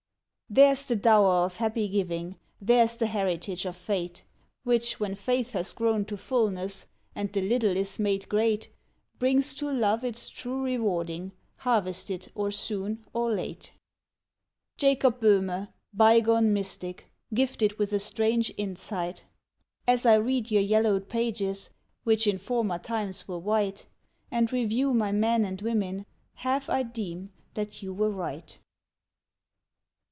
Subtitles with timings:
[0.53, 4.25] Theirs the dower of happy giving, theirs the heritage of Fate
[4.65, 8.67] Which, when faith has grown to fulness, and the little is made great,
[9.17, 13.71] Brings to love its true rewarding, harvested or soon or late.
[14.77, 19.23] TEMPERAMENTS 1 9 Jacob Boehme, by gone mystic, gifted with a strange insight,
[19.87, 21.69] As I read your yellowed pages,
[22.03, 23.85] which in former times were white,
[24.29, 28.57] And review my men and women, half I deem that you were right.